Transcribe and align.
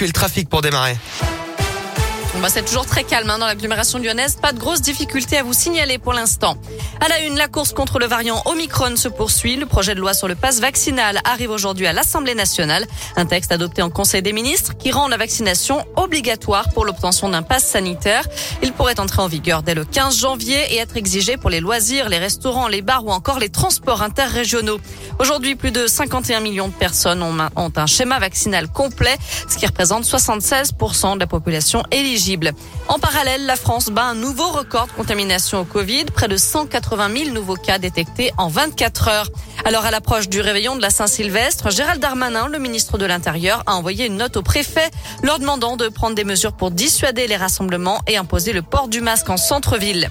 l'actu 0.00 0.04
et 0.04 0.06
le 0.06 0.12
trafic 0.12 0.48
pour 0.48 0.62
démarrer. 0.62 0.96
Bah 2.38 2.48
c'est 2.48 2.64
toujours 2.64 2.86
très 2.86 3.02
calme 3.02 3.28
hein, 3.28 3.38
dans 3.38 3.46
l'agglomération 3.46 3.98
lyonnaise. 3.98 4.36
Pas 4.40 4.52
de 4.52 4.58
grosses 4.58 4.80
difficultés 4.80 5.36
à 5.36 5.42
vous 5.42 5.52
signaler 5.52 5.98
pour 5.98 6.12
l'instant. 6.12 6.56
À 7.00 7.08
la 7.08 7.20
une, 7.20 7.36
la 7.36 7.48
course 7.48 7.72
contre 7.72 7.98
le 7.98 8.06
variant 8.06 8.40
Omicron 8.46 8.94
se 8.96 9.08
poursuit. 9.08 9.56
Le 9.56 9.66
projet 9.66 9.96
de 9.96 10.00
loi 10.00 10.14
sur 10.14 10.28
le 10.28 10.36
passe 10.36 10.60
vaccinal 10.60 11.20
arrive 11.24 11.50
aujourd'hui 11.50 11.88
à 11.88 11.92
l'Assemblée 11.92 12.36
nationale. 12.36 12.86
Un 13.16 13.26
texte 13.26 13.50
adopté 13.50 13.82
en 13.82 13.90
Conseil 13.90 14.22
des 14.22 14.32
ministres 14.32 14.76
qui 14.78 14.92
rend 14.92 15.08
la 15.08 15.16
vaccination 15.16 15.84
obligatoire 15.96 16.70
pour 16.72 16.84
l'obtention 16.84 17.28
d'un 17.28 17.42
passe 17.42 17.64
sanitaire. 17.66 18.26
Il 18.62 18.72
pourrait 18.72 19.00
entrer 19.00 19.20
en 19.20 19.28
vigueur 19.28 19.62
dès 19.62 19.74
le 19.74 19.84
15 19.84 20.16
janvier 20.16 20.72
et 20.72 20.76
être 20.76 20.96
exigé 20.96 21.36
pour 21.36 21.50
les 21.50 21.60
loisirs, 21.60 22.08
les 22.08 22.18
restaurants, 22.18 22.68
les 22.68 22.80
bars 22.80 23.04
ou 23.04 23.10
encore 23.10 23.40
les 23.40 23.50
transports 23.50 24.02
interrégionaux. 24.02 24.80
Aujourd'hui, 25.18 25.56
plus 25.56 25.72
de 25.72 25.88
51 25.88 26.40
millions 26.40 26.68
de 26.68 26.74
personnes 26.74 27.22
ont 27.22 27.72
un 27.76 27.86
schéma 27.86 28.20
vaccinal 28.20 28.68
complet, 28.68 29.18
ce 29.48 29.58
qui 29.58 29.66
représente 29.66 30.04
76% 30.04 31.14
de 31.14 31.18
la 31.18 31.26
population 31.26 31.82
éligible. 31.90 32.19
En 32.88 32.98
parallèle, 32.98 33.46
la 33.46 33.56
France 33.56 33.86
bat 33.86 34.04
un 34.04 34.14
nouveau 34.14 34.48
record 34.50 34.88
de 34.88 34.92
contamination 34.92 35.60
au 35.60 35.64
Covid, 35.64 36.04
près 36.04 36.28
de 36.28 36.36
180 36.36 37.08
000 37.24 37.30
nouveaux 37.30 37.56
cas 37.56 37.78
détectés 37.78 38.30
en 38.36 38.48
24 38.48 39.08
heures. 39.08 39.28
Alors 39.64 39.84
à 39.84 39.90
l'approche 39.90 40.28
du 40.28 40.40
réveillon 40.40 40.76
de 40.76 40.82
la 40.82 40.90
Saint-Sylvestre, 40.90 41.70
Gérald 41.70 42.00
Darmanin, 42.00 42.48
le 42.48 42.58
ministre 42.58 42.98
de 42.98 43.06
l'Intérieur, 43.06 43.62
a 43.66 43.74
envoyé 43.74 44.06
une 44.06 44.16
note 44.16 44.36
au 44.36 44.42
préfet 44.42 44.90
leur 45.22 45.38
demandant 45.38 45.76
de 45.76 45.88
prendre 45.88 46.14
des 46.14 46.24
mesures 46.24 46.52
pour 46.52 46.70
dissuader 46.70 47.26
les 47.26 47.36
rassemblements 47.36 48.00
et 48.06 48.16
imposer 48.16 48.52
le 48.52 48.62
port 48.62 48.88
du 48.88 49.00
masque 49.00 49.30
en 49.30 49.36
centre-ville. 49.36 50.10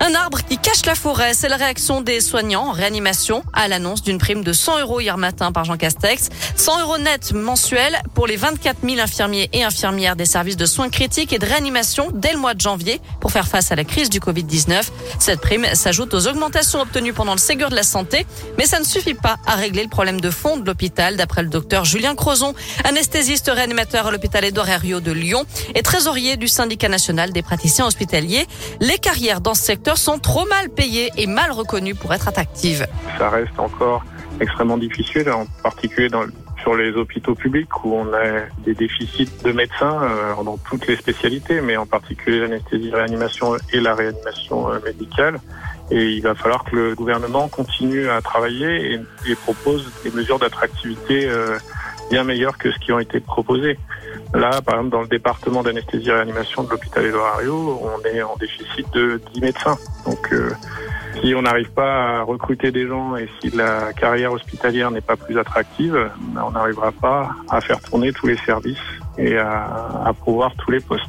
Un 0.00 0.14
arbre 0.14 0.38
qui 0.48 0.58
cache 0.58 0.86
la 0.86 0.94
forêt, 0.94 1.34
c'est 1.34 1.48
la 1.48 1.56
réaction 1.56 2.00
des 2.00 2.20
soignants 2.20 2.68
en 2.68 2.72
réanimation 2.72 3.42
à 3.52 3.68
l'annonce 3.68 4.02
d'une 4.02 4.18
prime 4.18 4.42
de 4.42 4.52
100 4.52 4.80
euros 4.80 5.00
hier 5.00 5.18
matin 5.18 5.52
par 5.52 5.64
Jean 5.64 5.76
Castex. 5.76 6.30
100 6.56 6.80
euros 6.80 6.98
net 6.98 7.32
mensuels 7.32 8.00
pour 8.14 8.26
les 8.26 8.36
24 8.36 8.78
000 8.84 9.00
infirmiers 9.00 9.50
et 9.52 9.64
infirmières 9.64 10.16
des 10.16 10.26
services 10.26 10.56
de 10.56 10.66
soins 10.66 10.88
critiques 10.88 11.32
et 11.32 11.38
de 11.38 11.43
réanimation 11.44 12.08
dès 12.12 12.32
le 12.32 12.38
mois 12.38 12.54
de 12.54 12.60
janvier 12.60 13.00
pour 13.20 13.30
faire 13.30 13.46
face 13.46 13.72
à 13.72 13.76
la 13.76 13.84
crise 13.84 14.10
du 14.10 14.20
Covid-19. 14.20 14.90
Cette 15.18 15.40
prime 15.40 15.66
s'ajoute 15.74 16.14
aux 16.14 16.26
augmentations 16.26 16.80
obtenues 16.80 17.12
pendant 17.12 17.32
le 17.32 17.38
Ségur 17.38 17.70
de 17.70 17.74
la 17.74 17.82
Santé, 17.82 18.26
mais 18.58 18.66
ça 18.66 18.80
ne 18.80 18.84
suffit 18.84 19.14
pas 19.14 19.36
à 19.46 19.54
régler 19.54 19.82
le 19.82 19.88
problème 19.88 20.20
de 20.20 20.30
fond 20.30 20.56
de 20.56 20.66
l'hôpital, 20.66 21.16
d'après 21.16 21.42
le 21.42 21.48
docteur 21.48 21.84
Julien 21.84 22.14
Crozon, 22.14 22.54
anesthésiste 22.84 23.50
réanimateur 23.52 24.06
à 24.06 24.10
l'hôpital 24.10 24.44
Édouard 24.44 24.68
Herriot 24.68 25.00
de 25.00 25.12
Lyon 25.12 25.44
et 25.74 25.82
trésorier 25.82 26.36
du 26.36 26.48
syndicat 26.48 26.88
national 26.88 27.32
des 27.32 27.42
praticiens 27.42 27.86
hospitaliers. 27.86 28.46
Les 28.80 28.98
carrières 28.98 29.40
dans 29.40 29.54
ce 29.54 29.62
secteur 29.62 29.98
sont 29.98 30.18
trop 30.18 30.46
mal 30.46 30.68
payées 30.70 31.10
et 31.16 31.26
mal 31.26 31.50
reconnues 31.52 31.94
pour 31.94 32.12
être 32.14 32.28
attractives. 32.28 32.86
Ça 33.18 33.30
reste 33.30 33.58
encore 33.58 34.04
extrêmement 34.40 34.78
difficile, 34.78 35.30
en 35.30 35.46
particulier 35.62 36.08
dans, 36.08 36.24
sur 36.64 36.74
les 36.74 36.92
hôpitaux 36.92 37.34
publics 37.34 37.84
où 37.84 37.94
on 37.94 38.12
a 38.14 38.46
des 38.64 38.74
déficits 38.74 39.28
de 39.44 39.52
médecins 39.52 40.02
euh, 40.02 40.42
dans 40.42 40.56
toutes 40.56 40.86
les 40.86 40.96
spécialités, 40.96 41.60
mais 41.60 41.76
en 41.76 41.84
particulier 41.84 42.40
l'anesthésie, 42.40 42.90
réanimation 42.90 43.56
et 43.72 43.80
la 43.80 43.94
réanimation 43.94 44.72
euh, 44.72 44.78
médicale. 44.82 45.38
Et 45.90 46.12
il 46.12 46.22
va 46.22 46.34
falloir 46.34 46.64
que 46.64 46.74
le 46.74 46.94
gouvernement 46.94 47.48
continue 47.48 48.08
à 48.08 48.22
travailler 48.22 48.94
et, 48.94 49.00
et 49.30 49.34
propose 49.34 49.92
des 50.02 50.10
mesures 50.10 50.38
d'attractivité 50.38 51.26
euh, 51.26 51.58
bien 52.10 52.24
meilleures 52.24 52.58
que 52.58 52.70
ce 52.70 52.78
qui 52.78 52.92
ont 52.92 52.98
été 52.98 53.20
proposées. 53.20 53.78
Là, 54.32 54.60
par 54.62 54.76
exemple, 54.76 54.90
dans 54.90 55.02
le 55.02 55.08
département 55.08 55.62
d'anesthésie 55.62 56.08
et 56.08 56.12
réanimation 56.12 56.64
de 56.64 56.70
l'hôpital 56.70 57.04
Herriot, 57.04 57.80
on 57.82 58.04
est 58.08 58.22
en 58.22 58.36
déficit 58.36 58.92
de 58.92 59.20
10 59.32 59.40
médecins. 59.40 59.76
Donc, 60.06 60.32
euh, 60.32 60.50
si 61.20 61.34
on 61.34 61.42
n'arrive 61.42 61.70
pas 61.70 62.18
à 62.18 62.22
recruter 62.22 62.72
des 62.72 62.86
gens 62.86 63.16
et 63.16 63.28
si 63.40 63.50
la 63.50 63.92
carrière 63.92 64.32
hospitalière 64.32 64.90
n'est 64.90 65.00
pas 65.00 65.16
plus 65.16 65.38
attractive, 65.38 66.10
on 66.36 66.50
n'arrivera 66.50 66.92
pas 66.92 67.30
à 67.48 67.60
faire 67.60 67.80
tourner 67.80 68.12
tous 68.12 68.26
les 68.26 68.36
services 68.38 68.78
et 69.18 69.36
à, 69.38 70.04
à 70.06 70.12
pouvoir 70.12 70.52
tous 70.58 70.70
les 70.70 70.80
postes. 70.80 71.02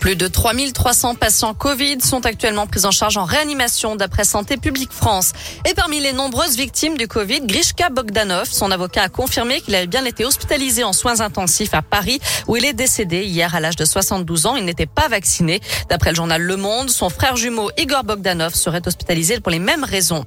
Plus 0.00 0.16
de 0.16 0.28
3300 0.28 1.14
patients 1.14 1.54
Covid 1.54 2.00
sont 2.00 2.24
actuellement 2.26 2.66
pris 2.66 2.84
en 2.84 2.90
charge 2.90 3.16
en 3.16 3.24
réanimation 3.24 3.96
d'après 3.96 4.24
Santé 4.24 4.56
publique 4.56 4.92
France. 4.92 5.32
Et 5.68 5.74
parmi 5.74 6.00
les 6.00 6.12
nombreuses 6.12 6.56
victimes 6.56 6.96
du 6.96 7.08
Covid, 7.08 7.40
Grishka 7.42 7.88
Bogdanov, 7.88 8.46
son 8.46 8.70
avocat 8.70 9.02
a 9.02 9.08
confirmé 9.08 9.60
qu'il 9.60 9.74
avait 9.74 9.86
bien 9.86 10.04
été 10.04 10.24
hospitalisé 10.24 10.84
en 10.84 10.92
soins 10.92 11.20
intensifs 11.20 11.74
à 11.74 11.82
Paris 11.82 12.20
où 12.46 12.56
il 12.56 12.64
est 12.64 12.74
décédé 12.74 13.24
hier 13.24 13.54
à 13.54 13.60
l'âge 13.60 13.76
de 13.76 13.84
72 13.84 14.46
ans. 14.46 14.56
Il 14.56 14.64
n'était 14.64 14.86
pas 14.86 15.08
vacciné. 15.08 15.60
D'après 15.88 16.10
le 16.10 16.16
journal 16.16 16.42
Le 16.42 16.56
Monde, 16.56 16.90
son 16.90 17.08
frère 17.08 17.36
jumeau 17.36 17.70
Igor 17.78 18.04
Bogdanov 18.04 18.54
serait 18.54 18.86
hospitalisé 18.86 19.40
pour 19.40 19.50
les 19.50 19.58
mêmes 19.58 19.84
raisons. 19.84 20.24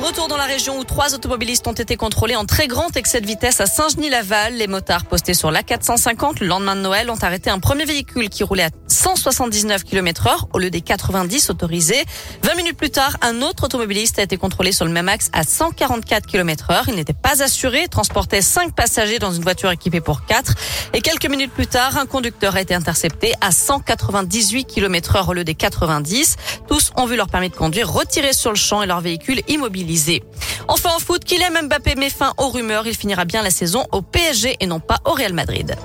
Retour 0.00 0.28
dans 0.28 0.36
la 0.36 0.44
région 0.44 0.78
où 0.78 0.84
trois 0.84 1.14
automobilistes 1.14 1.66
ont 1.66 1.72
été 1.72 1.96
contrôlés 1.96 2.36
en 2.36 2.44
très 2.44 2.68
grand 2.68 2.94
excès 2.96 3.22
de 3.22 3.26
vitesse 3.26 3.62
à 3.62 3.66
Saint-Genis-Laval. 3.66 4.52
Les 4.54 4.66
motards 4.66 5.06
postés 5.06 5.32
sur 5.32 5.50
l'A450 5.50 6.40
le 6.40 6.46
lendemain 6.46 6.76
de 6.76 6.82
Noël 6.82 7.08
ont 7.08 7.16
arrêté 7.22 7.48
un 7.48 7.58
premier 7.58 7.86
véhicule 7.86 8.28
qui 8.28 8.44
roulait 8.44 8.64
à 8.64 8.70
179 8.88 9.84
km 9.84 10.26
heure 10.26 10.48
au 10.52 10.58
lieu 10.58 10.68
des 10.68 10.82
90 10.82 11.48
autorisés. 11.48 12.04
20 12.42 12.54
minutes 12.56 12.76
plus 12.76 12.90
tard, 12.90 13.16
un 13.22 13.40
autre 13.40 13.64
automobiliste 13.64 14.18
a 14.18 14.22
été 14.22 14.36
contrôlé 14.36 14.70
sur 14.70 14.84
le 14.84 14.90
même 14.90 15.08
axe 15.08 15.30
à 15.32 15.44
144 15.44 16.26
km 16.26 16.70
heure. 16.70 16.84
Il 16.88 16.96
n'était 16.96 17.14
pas 17.14 17.42
assuré, 17.42 17.88
transportait 17.88 18.42
cinq 18.42 18.74
passagers 18.74 19.18
dans 19.18 19.32
une 19.32 19.42
voiture 19.42 19.70
équipée 19.70 20.02
pour 20.02 20.26
quatre. 20.26 20.54
Et 20.92 21.00
quelques 21.00 21.28
minutes 21.28 21.52
plus 21.52 21.66
tard, 21.66 21.96
un 21.96 22.06
conducteur 22.06 22.54
a 22.54 22.60
été 22.60 22.74
intercepté 22.74 23.32
à 23.40 23.50
198 23.50 24.66
km 24.66 25.16
heure 25.16 25.28
au 25.30 25.32
lieu 25.32 25.44
des 25.44 25.54
90. 25.54 26.36
Tous 26.68 26.92
ont 26.96 27.06
vu 27.06 27.16
leur 27.16 27.28
permis 27.28 27.48
de 27.48 27.56
conduire 27.56 27.90
retiré 27.90 28.34
sur 28.34 28.50
le 28.50 28.56
champ 28.56 28.82
et 28.82 28.86
leur 28.86 29.00
véhicule 29.00 29.40
Enfin 30.68 30.90
en 30.96 30.98
foot, 30.98 31.24
Kylian 31.24 31.62
Mbappé 31.64 31.94
met 31.94 32.10
fin 32.10 32.32
aux 32.38 32.48
rumeurs. 32.48 32.86
Il 32.86 32.94
finira 32.96 33.24
bien 33.24 33.42
la 33.42 33.50
saison 33.50 33.86
au 33.92 34.02
PSG 34.02 34.56
et 34.60 34.66
non 34.66 34.80
pas 34.80 34.98
au 35.04 35.12
Real 35.12 35.32
Madrid. 35.32 35.76